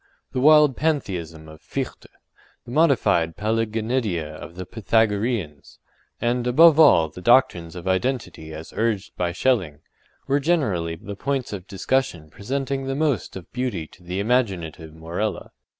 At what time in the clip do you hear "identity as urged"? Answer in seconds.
7.87-9.15